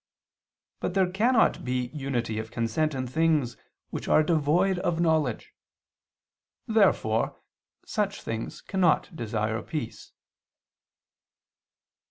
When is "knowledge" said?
4.99-5.53